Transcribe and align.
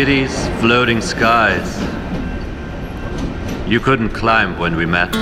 cities, 0.00 0.48
floating 0.60 0.98
skies. 0.98 1.68
You 3.68 3.80
couldn't 3.80 4.12
climb 4.20 4.58
when 4.58 4.74
we 4.74 4.86
met. 4.86 5.14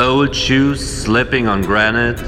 Old 0.00 0.32
shoes 0.36 0.78
slipping 1.02 1.48
on 1.48 1.62
granite. 1.62 2.20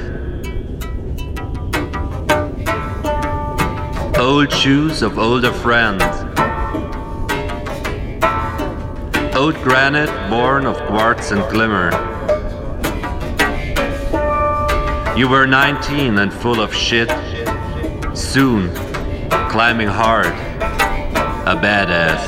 Old 4.19 4.53
shoes 4.53 5.01
of 5.01 5.17
older 5.17 5.53
friends. 5.53 6.03
Old 9.37 9.55
granite 9.63 10.13
born 10.29 10.67
of 10.67 10.77
quartz 10.89 11.31
and 11.31 11.43
glimmer. 11.53 11.91
You 15.17 15.29
were 15.29 15.47
19 15.47 16.19
and 16.19 16.33
full 16.33 16.61
of 16.61 16.75
shit. 16.75 17.26
Soon, 18.17 18.75
climbing 19.51 19.89
hard, 19.89 20.33
a 21.45 21.55
badass. 21.55 22.25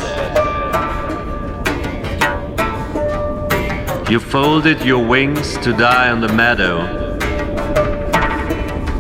You 4.11 4.21
folded 4.21 4.85
your 4.85 5.03
wings 5.03 5.57
to 5.59 5.73
die 5.73 6.11
on 6.11 6.21
the 6.21 6.29
meadow. 6.29 7.17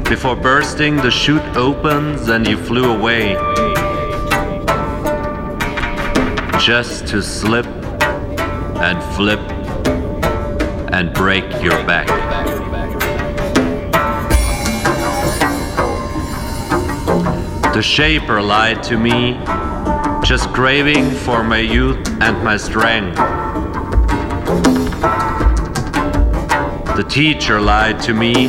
Before 0.05 0.35
bursting, 0.35 0.97
the 0.97 1.11
chute 1.11 1.45
opens 1.57 2.31
and 2.31 2.49
you 2.49 2.57
flew 2.57 2.91
away. 2.97 3.35
Just 6.59 7.07
to 7.09 7.23
slip 7.23 7.67
and 8.81 9.03
flip 9.15 9.41
and 10.91 11.13
break 11.13 11.45
your 11.63 11.85
back. 11.85 12.38
The 17.79 17.85
shaper 17.85 18.43
lied 18.43 18.83
to 18.91 18.97
me, 18.99 19.35
just 20.25 20.49
craving 20.49 21.13
for 21.13 21.45
my 21.45 21.61
youth 21.61 22.05
and 22.21 22.43
my 22.43 22.57
strength. 22.57 23.15
The 26.97 27.07
teacher 27.09 27.61
lied 27.61 28.01
to 28.01 28.13
me, 28.13 28.49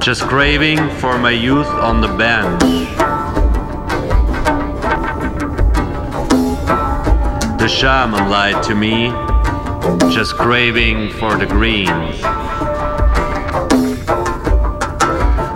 just 0.00 0.22
craving 0.22 0.90
for 0.98 1.16
my 1.16 1.30
youth 1.30 1.68
on 1.68 2.00
the 2.00 2.08
bench. 2.08 2.60
The 7.60 7.68
shaman 7.68 8.30
lied 8.30 8.64
to 8.64 8.74
me, 8.74 9.10
just 10.12 10.34
craving 10.34 11.12
for 11.20 11.36
the 11.36 11.46
greens. 11.46 12.20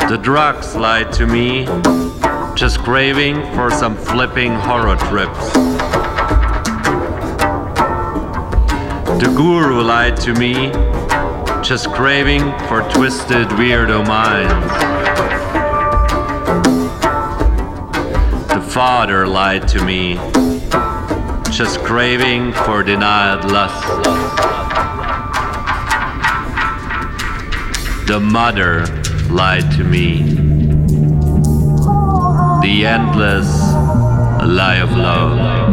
The 0.09 0.19
drugs 0.23 0.77
lied 0.77 1.13
to 1.15 1.27
me, 1.27 1.67
just 2.59 2.81
craving 2.81 3.37
for 3.55 3.71
some 3.71 3.95
flipping 3.95 4.53
horror 4.53 4.97
trips. 4.97 5.53
The 9.23 9.33
guru 9.37 9.81
lied 9.81 10.17
to 10.23 10.35
me, 10.35 10.73
just 11.63 11.89
craving 11.93 12.41
for 12.67 12.83
twisted 12.91 13.47
weirdo 13.51 14.05
minds. 14.09 14.73
The 18.53 18.61
father 18.73 19.25
lied 19.29 19.69
to 19.69 19.85
me, 19.85 20.17
just 21.53 21.79
craving 21.85 22.53
for 22.55 22.83
denied 22.83 23.45
lust. 23.53 23.87
The 28.09 28.19
mother 28.19 28.85
lied 29.31 29.71
to 29.77 29.85
me 29.85 30.58
the 32.69 32.85
endless 32.85 33.49
lie 34.45 34.81
of 34.83 34.91
love. 34.91 35.68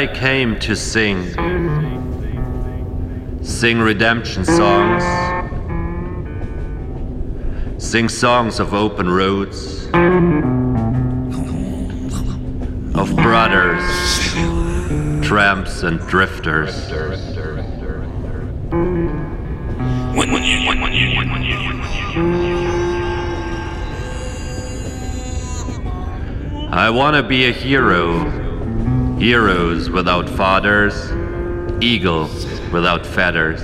I 0.00 0.06
came 0.06 0.58
to 0.60 0.74
sing, 0.74 1.34
sing 3.42 3.80
redemption 3.80 4.46
songs, 4.46 5.04
sing 7.76 8.08
songs 8.08 8.60
of 8.60 8.72
open 8.72 9.10
roads, 9.10 9.84
of 12.94 13.14
brothers, 13.14 13.84
tramps, 15.22 15.82
and 15.82 16.00
drifters. 16.08 16.90
I 26.72 26.88
want 26.88 27.16
to 27.16 27.22
be 27.22 27.44
a 27.44 27.52
hero 27.52 28.39
Heroes 29.20 29.90
without 29.90 30.30
fathers, 30.30 31.12
eagles 31.82 32.46
without 32.72 33.04
feathers. 33.04 33.60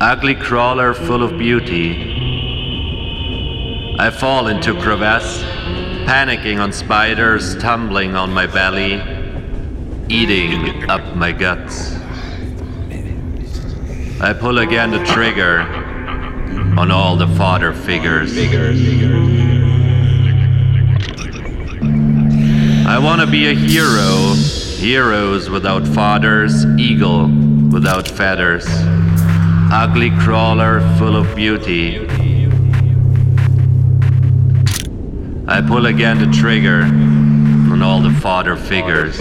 Ugly 0.00 0.36
crawler 0.36 0.94
full 0.94 1.24
of 1.24 1.36
beauty. 1.36 1.96
I 3.98 4.08
fall 4.10 4.46
into 4.46 4.80
crevasse, 4.80 5.42
panicking 6.06 6.60
on 6.60 6.72
spiders 6.72 7.56
tumbling 7.56 8.14
on 8.14 8.32
my 8.32 8.46
belly, 8.46 9.02
eating 10.08 10.88
up 10.88 11.16
my 11.16 11.32
guts. 11.32 11.96
I 14.20 14.32
pull 14.32 14.58
again 14.58 14.92
the 14.92 15.04
trigger 15.06 15.62
on 16.78 16.92
all 16.92 17.16
the 17.16 17.26
father 17.36 17.72
figures. 17.72 18.32
I 22.90 22.98
want 22.98 23.20
to 23.20 23.26
be 23.28 23.46
a 23.46 23.54
hero. 23.54 24.34
Heroes 24.34 25.48
without 25.48 25.86
fathers, 25.86 26.66
eagle 26.76 27.28
without 27.72 28.08
feathers, 28.08 28.66
ugly 29.72 30.10
crawler 30.18 30.80
full 30.98 31.14
of 31.14 31.36
beauty. 31.36 32.00
I 35.46 35.62
pull 35.62 35.86
again 35.86 36.18
the 36.18 36.36
trigger 36.36 36.82
on 36.82 37.80
all 37.80 38.00
the 38.02 38.10
father 38.10 38.56
figures. 38.56 39.20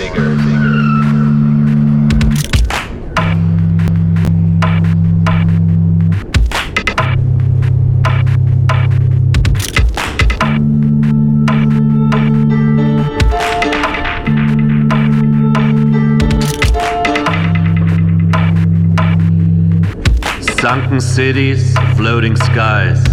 Sunken 20.69 21.01
cities, 21.01 21.75
floating 21.95 22.35
skies. 22.35 23.03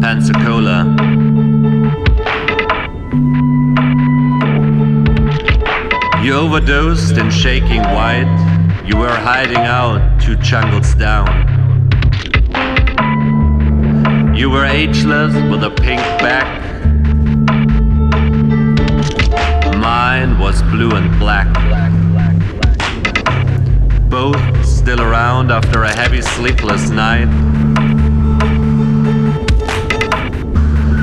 Pensacola. 0.00 0.86
You 6.24 6.32
overdosed 6.36 7.18
in 7.18 7.30
shaking 7.30 7.82
white. 7.82 8.24
You 8.86 8.96
were 8.96 9.14
hiding 9.14 9.58
out 9.58 10.18
two 10.18 10.36
jungles 10.36 10.94
down. 10.94 11.28
You 14.34 14.48
were 14.48 14.64
ageless 14.64 15.34
with 15.50 15.64
a 15.64 15.70
pink 15.70 16.00
back. 16.24 16.48
Mine 19.76 20.38
was 20.38 20.62
blue 20.62 20.92
and 20.92 21.18
black. 21.18 21.52
Both 24.08 24.53
still 24.84 25.00
around 25.00 25.50
after 25.50 25.84
a 25.84 25.90
heavy 25.90 26.20
sleepless 26.20 26.90
night. 26.90 27.26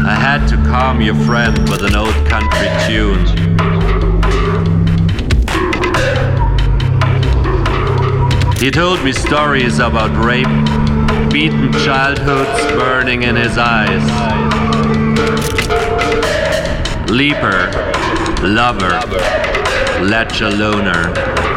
I 0.06 0.14
had 0.14 0.46
to 0.50 0.56
calm 0.70 1.02
your 1.02 1.16
friend 1.16 1.58
with 1.68 1.82
an 1.82 1.96
old 1.96 2.14
country 2.28 2.70
tune. 2.86 3.26
He 8.58 8.70
told 8.70 9.04
me 9.04 9.14
stories 9.14 9.80
about 9.80 10.12
rape 10.24 10.46
beaten 11.32 11.74
childhoods 11.74 12.62
burning 12.74 13.24
in 13.24 13.36
his 13.36 13.58
eyes. 13.58 14.06
Leaper, 17.10 17.72
lover, 18.44 18.92
latch 20.06 20.40
loner. 20.40 21.51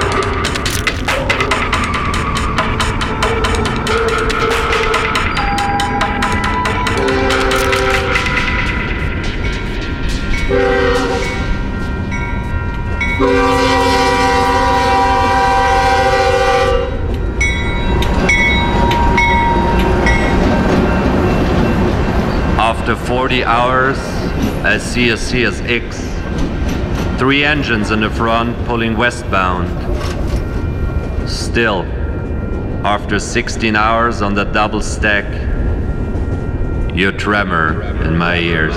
After 22.58 22.96
40 22.96 23.44
hours, 23.44 23.98
I 24.64 24.78
see 24.78 25.10
a 25.10 25.14
CSX. 25.14 25.94
Three 27.16 27.44
engines 27.44 27.92
in 27.92 28.00
the 28.00 28.10
front 28.10 28.56
pulling 28.66 28.96
westbound. 28.96 29.68
Still, 31.30 31.82
after 32.84 33.20
16 33.20 33.76
hours 33.76 34.22
on 34.22 34.34
the 34.34 34.42
double 34.42 34.80
stack, 34.82 35.24
you 36.92 37.12
tremor 37.12 37.80
in 38.02 38.16
my 38.18 38.38
ears. 38.38 38.74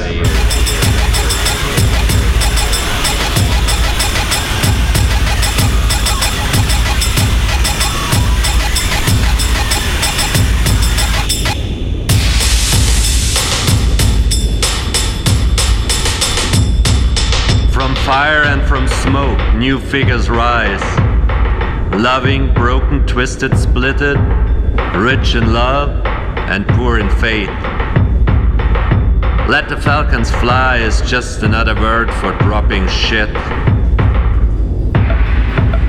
New 19.58 19.80
figures 19.80 20.30
rise. 20.30 20.84
Loving, 22.00 22.54
broken, 22.54 23.06
twisted, 23.08 23.52
splitted, 23.54 24.18
rich 25.04 25.34
in 25.34 25.52
love 25.52 25.90
and 26.06 26.68
poor 26.68 27.00
in 27.00 27.10
faith. 27.10 27.50
Let 29.50 29.68
the 29.68 29.78
falcons 29.82 30.30
fly 30.30 30.78
is 30.78 31.02
just 31.02 31.42
another 31.42 31.74
word 31.74 32.14
for 32.16 32.38
dropping 32.38 32.88
shit. 32.88 33.34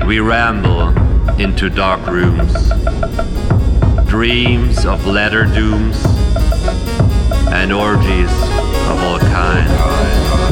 We 0.07 0.19
ramble 0.19 0.89
into 1.39 1.69
dark 1.69 2.05
rooms, 2.07 2.71
dreams 4.09 4.85
of 4.85 5.05
letter 5.05 5.45
dooms 5.45 6.03
and 7.51 7.71
orgies 7.71 8.31
of 8.89 9.03
all 9.03 9.19
kinds. 9.19 10.48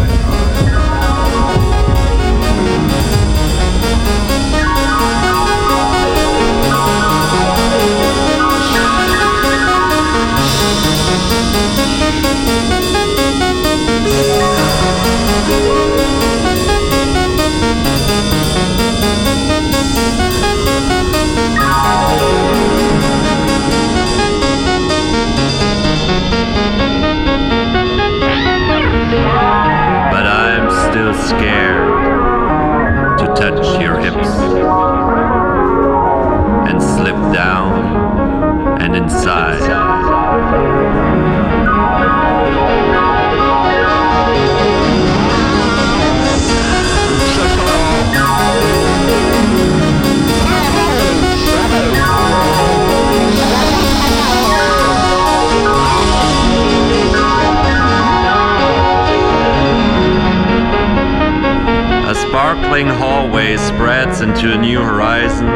Sparkling 62.78 63.00
hallway 63.00 63.58
spreads 63.58 64.22
into 64.22 64.54
a 64.54 64.58
new 64.58 64.80
horizon. 64.80 65.48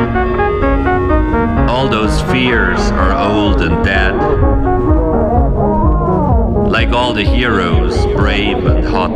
All 1.69 1.87
those 1.87 2.19
fears 2.31 2.79
are 2.93 3.13
old 3.13 3.61
and 3.61 3.85
dead. 3.85 4.15
Like 6.67 6.89
all 6.89 7.13
the 7.13 7.23
heroes, 7.23 7.95
brave 8.15 8.65
and 8.65 8.83
hot. 8.83 9.11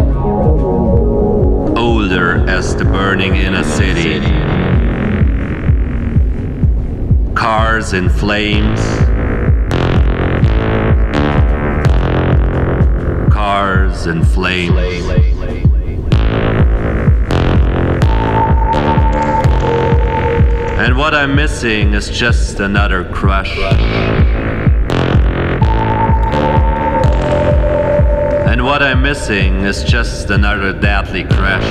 Older 1.75 2.47
as 2.47 2.75
the 2.75 2.85
burning 2.85 3.35
inner 3.35 3.63
city. 3.63 4.19
Cars 7.33 7.93
in 7.93 8.09
flames. 8.09 8.81
Cars 13.33 14.05
in 14.05 14.23
flames. 14.23 15.14
What 21.05 21.13
I'm 21.13 21.35
missing 21.35 21.93
is 21.93 22.09
just 22.09 22.59
another 22.59 23.03
crush. 23.03 23.55
And 28.49 28.65
what 28.65 28.81
I'm 28.81 29.03
missing 29.03 29.65
is 29.65 29.83
just 29.83 30.31
another 30.31 30.73
deadly 30.73 31.25
crash. 31.25 31.63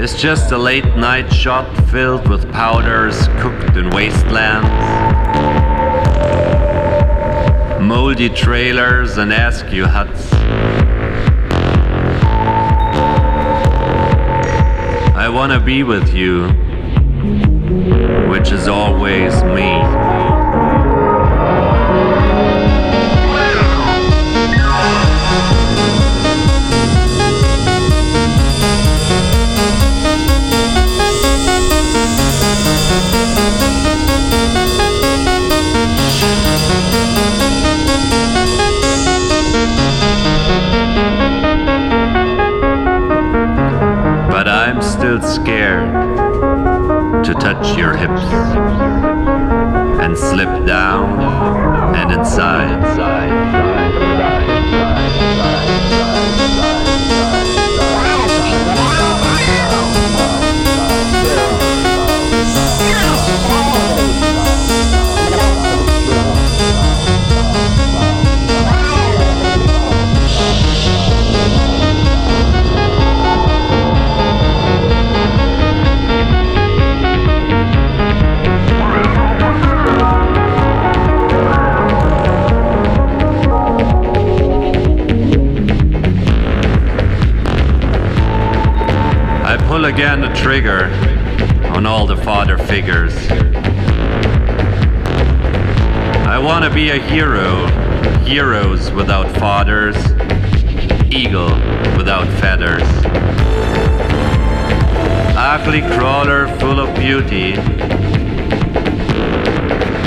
It's 0.00 0.18
just 0.18 0.52
a 0.52 0.56
late 0.56 0.96
night 0.96 1.30
shot 1.30 1.68
filled 1.90 2.26
with 2.26 2.50
powders 2.50 3.28
cooked 3.42 3.76
in 3.76 3.90
wastelands. 3.90 4.70
Moldy 7.82 8.30
trailers 8.30 9.18
and 9.18 9.34
askew 9.34 9.84
huts. 9.84 10.87
I 15.28 15.30
wanna 15.30 15.60
be 15.60 15.82
with 15.82 16.14
you, 16.14 16.48
which 18.30 18.50
is 18.50 18.66
always 18.66 19.44
me. 19.44 20.48
scared 33.48 33.77
touch 47.54 47.78
your 47.78 47.96
hips 47.96 48.67
pull 89.68 89.84
again 89.84 90.22
the 90.22 90.28
trigger 90.28 90.86
on 91.76 91.84
all 91.84 92.06
the 92.06 92.16
father 92.16 92.56
figures. 92.56 93.14
I 96.26 96.38
wanna 96.42 96.70
be 96.72 96.88
a 96.88 96.98
hero, 96.98 97.66
heroes 98.24 98.90
without 98.90 99.30
fathers, 99.36 99.94
eagle 101.12 101.50
without 101.98 102.26
feathers. 102.40 102.88
Ugly 105.36 105.82
crawler 105.98 106.48
full 106.58 106.80
of 106.80 106.94
beauty. 106.96 107.52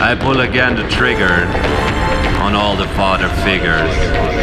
I 0.02 0.18
pull 0.20 0.40
again 0.40 0.76
the 0.76 0.90
trigger 0.90 1.46
on 2.42 2.56
all 2.56 2.76
the 2.76 2.88
father 2.96 3.30
figures. 3.46 4.41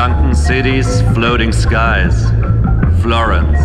Sunken 0.00 0.34
cities, 0.34 1.02
floating 1.12 1.52
skies, 1.52 2.24
Florence. 3.02 3.60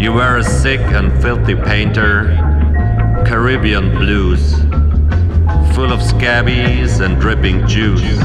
You 0.00 0.12
were 0.12 0.36
a 0.36 0.44
sick 0.44 0.80
and 0.82 1.10
filthy 1.20 1.56
painter, 1.56 2.36
Caribbean 3.26 3.90
blues, 3.90 4.54
full 5.74 5.92
of 5.92 6.00
scabies 6.00 7.00
and 7.00 7.20
dripping 7.20 7.66
juice. 7.66 8.20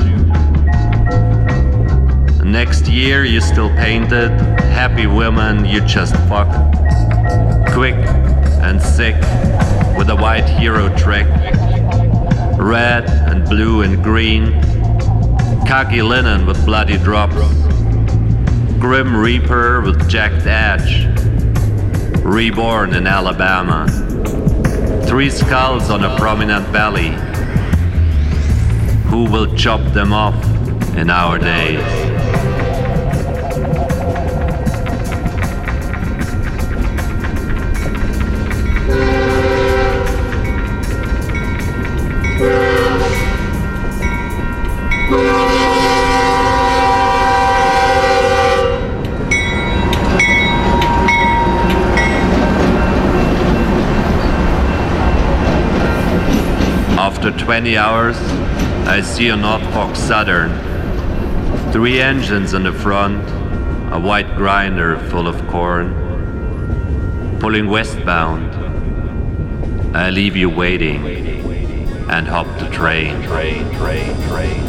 Next 2.43 2.88
year 2.88 3.25
you 3.25 3.41
still 3.41 3.69
painted 3.69 4.29
happy 4.77 5.07
women 5.07 5.65
you 5.65 5.81
just 5.81 6.15
fucked, 6.29 6.53
quick 7.74 7.96
and 8.62 8.79
sick 8.79 9.15
with 9.98 10.12
a 10.12 10.15
white 10.15 10.48
hero 10.48 10.96
trick 10.96 11.25
red 12.67 13.05
and 13.05 13.47
blue 13.47 13.81
and 13.81 14.03
green, 14.03 14.51
khaki 15.65 16.01
linen 16.01 16.45
with 16.45 16.65
bloody 16.65 16.97
drops, 16.97 17.36
grim 18.77 19.15
reaper 19.15 19.79
with 19.79 20.09
jacked 20.09 20.45
edge, 20.45 21.05
reborn 22.25 22.93
in 22.93 23.07
Alabama, 23.07 23.88
three 25.07 25.29
skulls 25.29 25.89
on 25.89 26.03
a 26.03 26.17
prominent 26.17 26.69
belly. 26.74 27.12
Who 29.09 29.24
will 29.31 29.55
chop 29.55 29.81
them 29.93 30.12
off 30.12 30.36
in 30.97 31.09
our 31.09 31.39
days? 31.39 32.06
20 57.57 57.75
hours, 57.75 58.17
I 58.87 59.01
see 59.01 59.29
a 59.29 59.35
Norfolk 59.35 59.95
Southern. 59.95 60.51
Three 61.71 61.99
engines 61.99 62.53
in 62.53 62.61
the 62.61 62.71
front, 62.71 63.27
a 63.91 63.99
white 63.99 64.35
grinder 64.35 64.99
full 65.09 65.27
of 65.27 65.35
corn. 65.47 65.89
Pulling 67.39 67.67
westbound, 67.67 68.53
I 69.97 70.11
leave 70.11 70.35
you 70.35 70.51
waiting 70.51 71.03
and 72.11 72.27
hop 72.27 72.45
the 72.59 72.69
train. 72.69 73.23
train, 73.23 73.65
train, 73.73 74.15
train. 74.27 74.66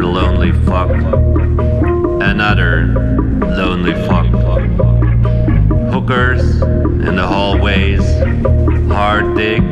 Another 0.00 0.12
lonely 0.12 0.52
fuck, 0.64 0.90
another 2.22 2.86
lonely 3.42 3.92
fuck 4.06 4.26
hookers 5.92 6.62
in 6.62 7.16
the 7.16 7.26
hallways, 7.26 8.00
hard 8.90 9.36
dick, 9.36 9.62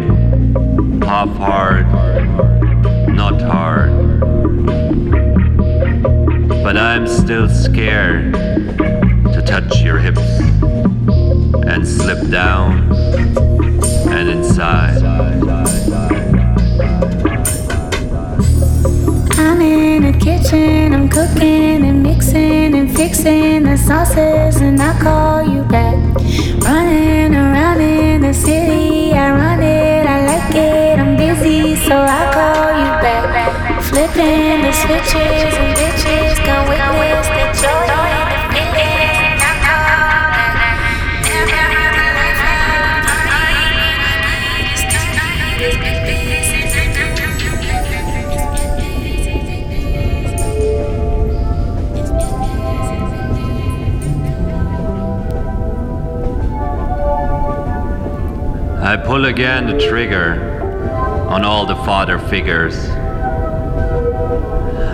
half 1.02 1.30
hard, 1.36 1.86
not 3.08 3.40
hard. 3.40 3.90
But 6.62 6.76
I'm 6.76 7.06
still 7.06 7.48
scared 7.48 8.34
to 8.34 9.42
touch 9.46 9.80
your 9.80 9.98
hips 9.98 10.20
and 11.66 11.88
slip 11.88 12.28
down 12.28 12.92
and 14.10 14.28
inside. 14.28 16.17
I'm 19.58 19.64
in 19.64 20.12
the 20.12 20.16
kitchen, 20.16 20.94
I'm 20.94 21.08
cooking 21.08 21.82
and 21.84 22.00
mixing 22.00 22.76
and 22.76 22.88
fixing 22.94 23.64
the 23.64 23.76
sauces, 23.76 24.60
and 24.60 24.80
I 24.80 24.96
call 25.00 25.42
you 25.42 25.64
back. 25.64 25.96
Running 26.62 27.34
around 27.34 27.80
in 27.80 28.20
the 28.20 28.32
city, 28.32 29.14
I 29.14 29.32
run 29.32 29.60
it, 29.60 30.06
I 30.06 30.26
like 30.26 30.54
it, 30.54 31.00
I'm 31.00 31.16
busy, 31.16 31.74
so 31.74 31.96
I 31.98 32.30
call 32.32 32.70
you 32.78 32.92
back. 33.02 33.82
Flipping 33.82 34.62
the 34.62 34.70
switches 34.70 35.54
and 35.58 35.76
bitches, 35.76 36.36
come 36.46 36.68
witness 36.68 36.88
the 36.92 36.97
pull 59.18 59.24
again 59.24 59.66
the 59.66 59.76
trigger 59.88 60.62
on 61.28 61.44
all 61.44 61.66
the 61.66 61.74
father 61.74 62.20
figures. 62.20 62.88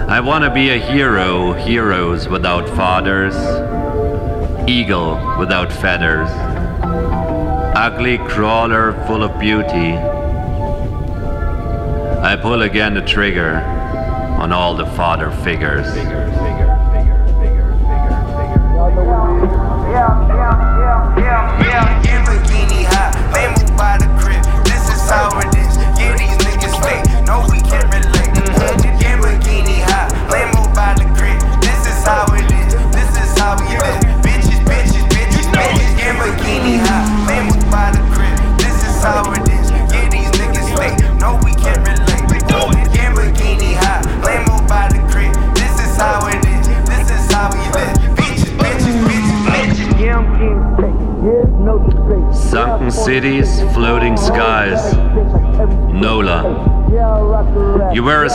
I 0.09 0.19
want 0.21 0.45
to 0.45 0.51
be 0.51 0.71
a 0.71 0.79
hero, 0.79 1.53
heroes 1.53 2.27
without 2.27 2.67
fathers, 2.71 3.35
eagle 4.67 5.37
without 5.39 5.71
feathers, 5.71 6.31
ugly 7.77 8.17
crawler 8.17 8.95
full 9.07 9.23
of 9.23 9.39
beauty. 9.39 9.93
I 12.23 12.39
pull 12.41 12.63
again 12.63 12.95
the 12.95 13.03
trigger 13.03 13.57
on 14.41 14.53
all 14.53 14.75
the 14.75 14.87
father 14.87 15.31
figures. 15.45 15.87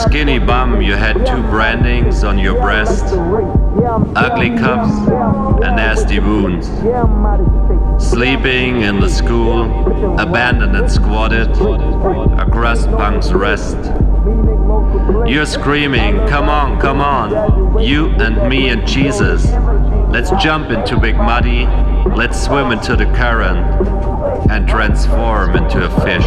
Skinny 0.00 0.38
bum, 0.38 0.80
you 0.80 0.94
had 0.94 1.14
two 1.26 1.42
brandings 1.50 2.24
on 2.24 2.38
your 2.38 2.54
breast, 2.60 3.04
ugly 4.16 4.50
cuffs, 4.56 4.96
and 5.62 5.76
nasty 5.76 6.18
wounds. 6.18 6.68
Sleeping 8.02 8.82
in 8.82 9.00
the 9.00 9.08
school, 9.08 9.64
abandoned 10.18 10.76
and 10.76 10.90
squatted, 10.90 11.50
a 11.50 12.48
crust 12.50 12.88
punk's 12.92 13.32
rest. 13.32 13.76
You're 15.26 15.46
screaming, 15.46 16.16
come 16.28 16.48
on, 16.48 16.80
come 16.80 17.00
on, 17.00 17.82
you 17.82 18.08
and 18.08 18.48
me 18.48 18.68
and 18.68 18.86
Jesus. 18.86 19.44
Let's 20.10 20.30
jump 20.42 20.70
into 20.70 20.98
Big 20.98 21.16
Muddy, 21.16 21.66
let's 22.16 22.42
swim 22.42 22.72
into 22.72 22.96
the 22.96 23.06
current 23.06 23.58
and 24.50 24.66
transform 24.66 25.56
into 25.56 25.84
a 25.84 25.90
fish. 26.00 26.26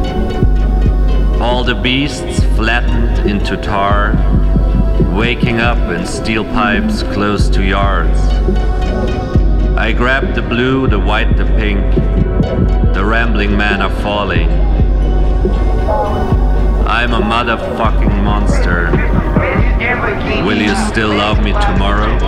All 1.41 1.63
the 1.63 1.73
beasts 1.73 2.43
flattened 2.55 3.27
into 3.27 3.57
tar, 3.57 4.13
waking 5.15 5.59
up 5.59 5.79
in 5.89 6.05
steel 6.05 6.43
pipes 6.43 7.01
close 7.01 7.49
to 7.49 7.63
yards. 7.63 8.19
I 9.75 9.91
grabbed 9.91 10.35
the 10.35 10.43
blue, 10.43 10.87
the 10.87 10.99
white, 10.99 11.35
the 11.37 11.45
pink. 11.45 11.95
The 12.93 13.03
rambling 13.03 13.57
men 13.57 13.81
are 13.81 13.95
falling. 14.01 14.51
I'm 16.87 17.13
a 17.13 17.21
motherfucking 17.21 18.23
monster. 18.23 18.91
Will 20.45 20.61
you 20.61 20.75
still 20.91 21.09
love 21.09 21.43
me 21.43 21.53
tomorrow? 21.53 22.19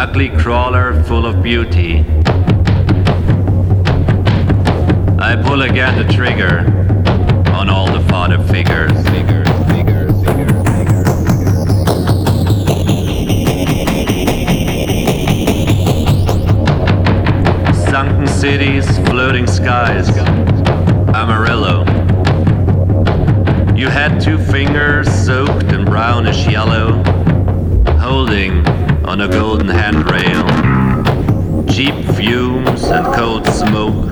Ugly 0.00 0.30
crawler 0.30 1.04
full 1.04 1.26
of 1.26 1.42
beauty. 1.42 1.98
I 5.18 5.38
pull 5.44 5.60
again 5.60 5.98
the 5.98 6.10
trigger 6.10 6.60
on 7.52 7.68
all 7.68 7.86
the 7.92 8.00
father 8.08 8.38
figures. 8.44 8.92
figures, 9.10 9.46
sunken 17.90 18.26
cities, 18.26 18.86
floating 19.00 19.46
skies. 19.46 20.08
Amarillo. 21.14 21.84
You 23.76 23.88
had 23.88 24.18
two 24.18 24.38
fingers 24.38 25.12
soaked 25.12 25.64
in 25.64 25.84
brownish 25.84 26.46
yellow, 26.46 27.02
holding 27.98 28.64
on 29.10 29.22
a 29.22 29.28
golden 29.28 29.66
handrail. 29.66 30.46
Cheap 31.66 31.96
fumes 32.14 32.84
and 32.84 33.04
cold 33.12 33.44
smoke, 33.44 34.06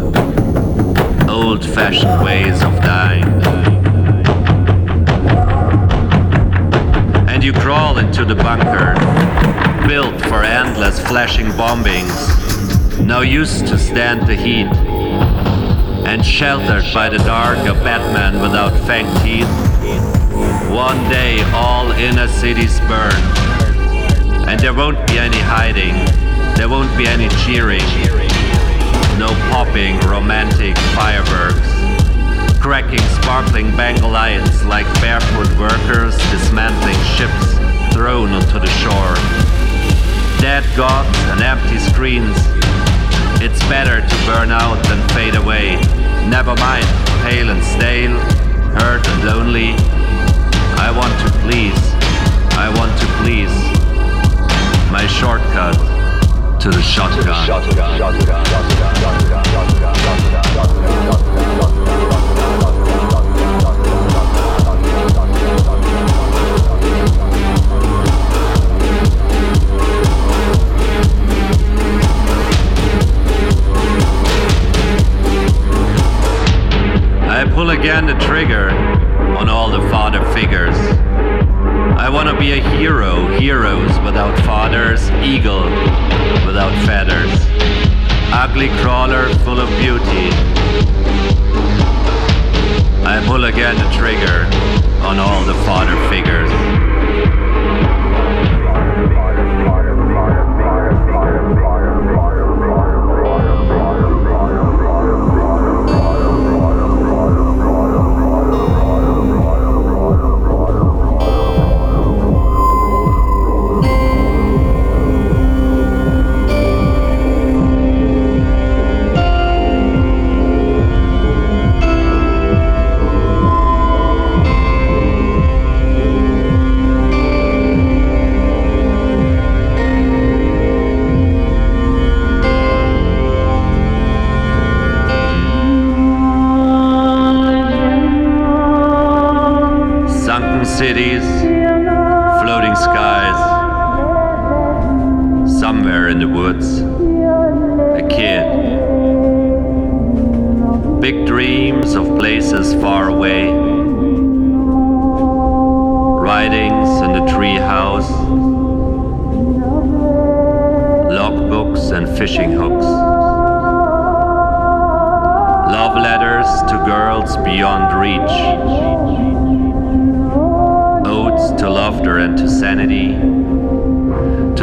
old 1.28 1.64
fashioned 1.64 2.20
ways 2.24 2.61
of 2.64 2.74
dying. 2.82 3.22
And 7.28 7.44
you 7.44 7.52
crawl 7.52 7.98
into 7.98 8.24
the 8.24 8.34
bunker, 8.34 8.94
built 9.87 10.20
for 10.22 10.42
endless 10.42 10.98
flashing 11.06 11.46
bombings 11.52 12.18
now 13.00 13.20
used 13.20 13.68
to 13.68 13.78
stand 13.78 14.26
the 14.26 14.34
heat, 14.34 14.66
and 16.08 16.26
sheltered 16.26 16.92
by 16.92 17.08
the 17.08 17.18
dark 17.18 17.58
of 17.68 17.76
Batman 17.84 18.42
without 18.42 18.72
fang 18.84 19.06
teeth. 19.22 19.46
One 20.72 20.98
day 21.08 21.40
all 21.52 21.92
inner 21.92 22.26
cities 22.26 22.80
burn, 22.80 23.57
and 24.48 24.58
there 24.61 24.72
won't 24.72 24.98
be 25.06 25.18
any 25.18 25.38
hiding, 25.38 25.94
there 26.56 26.68
won't 26.68 26.90
be 26.96 27.06
any 27.06 27.28
cheering, 27.44 27.84
no 29.18 29.28
popping 29.52 30.00
romantic 30.08 30.76
fireworks, 30.96 31.68
cracking 32.58 33.04
sparkling 33.20 33.70
Bengal 33.76 34.11
like 34.11 34.87
barefoot 35.00 35.52
workers 35.58 36.16
dismantling 36.32 36.98
ships 37.14 37.52
thrown 37.94 38.30
onto 38.30 38.58
the 38.58 38.72
shore. 38.80 39.14
Dead 40.40 40.64
gods 40.76 41.18
and 41.30 41.42
empty 41.42 41.78
screens 41.78 42.37
it's 43.40 43.61
better 43.68 44.00
to 44.00 44.16
burn 44.26 44.50
out 44.50 44.82
than 44.88 45.06
fade 45.11 45.37
away. 45.37 45.76
Never 46.28 46.56
mind, 46.56 46.87
pale 47.22 47.50
and 47.50 47.62
stale, 47.62 48.18
hurt 48.80 49.06
and 49.06 49.24
lonely. 49.24 49.74
I 50.80 50.90
want 50.90 51.12
to 51.22 51.38
please, 51.46 51.78
I 52.58 52.72
want 52.74 52.98
to 52.98 53.06
please. 53.22 53.77
My 54.90 55.07
shortcut 55.07 55.74
to 56.61 56.70
the 56.70 56.81
shotgun. 56.81 57.29
I 57.29 58.88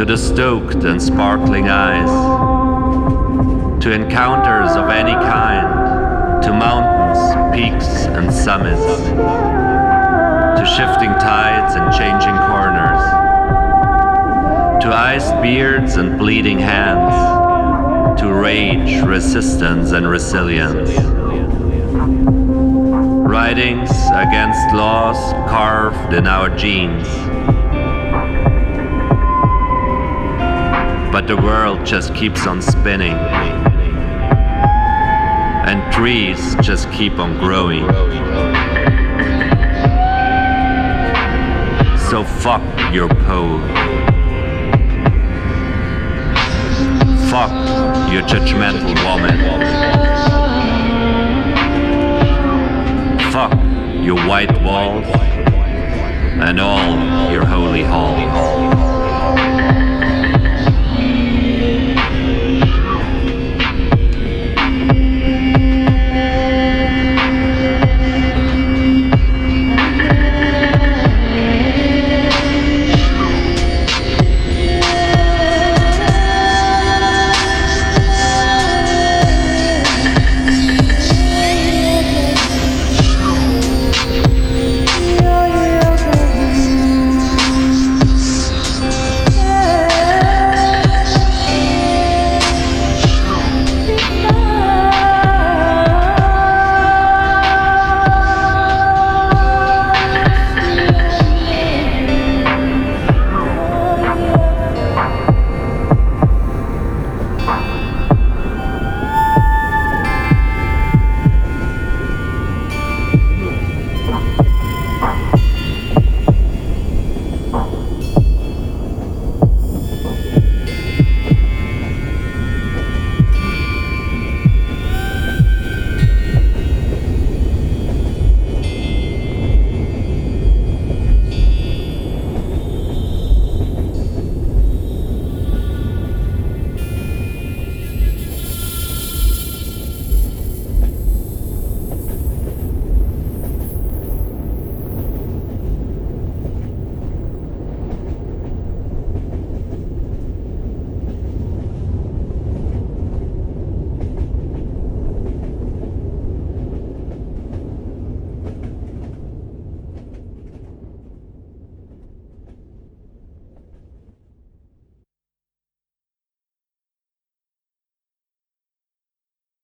the 0.06 0.16
stoked 0.16 0.84
and 0.84 1.02
sparkling 1.02 1.68
eyes, 1.68 2.08
to 3.82 3.90
encounters 3.90 4.76
of 4.76 4.88
any 4.88 5.12
kind, 5.12 6.42
to 6.44 6.52
mountains, 6.52 7.18
peaks, 7.56 8.04
and 8.06 8.32
summits, 8.32 8.80
to 10.60 10.64
shifting 10.64 11.10
tides 11.18 11.74
and 11.74 11.92
changing 11.92 12.36
corners, 12.46 13.02
to 14.80 14.94
iced 14.94 15.34
beards 15.42 15.96
and 15.96 16.16
bleeding 16.16 16.60
hands, 16.60 18.20
to 18.20 18.32
rage, 18.32 19.02
resistance, 19.02 19.90
and 19.90 20.08
resilience 20.08 20.90
writings 23.28 23.90
against 24.12 24.72
laws 24.72 25.32
carved 25.50 26.14
in 26.14 26.28
our 26.28 26.48
genes. 26.56 27.55
But 31.16 31.28
the 31.28 31.36
world 31.38 31.86
just 31.86 32.14
keeps 32.14 32.46
on 32.46 32.60
spinning, 32.60 33.14
and 35.64 35.90
trees 35.90 36.54
just 36.56 36.92
keep 36.92 37.18
on 37.18 37.38
growing. 37.38 37.88
So 42.10 42.22
fuck 42.22 42.60
your 42.92 43.08
pole. 43.08 43.60
Fuck 47.30 47.50
your 48.12 48.20
judgmental 48.24 48.94
woman. 49.06 49.38
Fuck 53.32 53.54
your 54.04 54.18
white 54.28 54.52
walls 54.62 55.06
and 56.42 56.60
all 56.60 57.32
your 57.32 57.46
holy 57.46 57.84
halls. 57.84 58.75